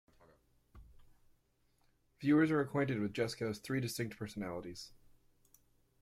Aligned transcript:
Viewers 2.19 2.49
are 2.49 2.59
acquainted 2.59 2.99
with 2.99 3.13
Jesco's 3.13 3.59
three 3.59 3.79
distinct 3.79 4.17
personalities. 4.17 4.93